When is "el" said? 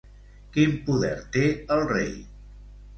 1.77-1.87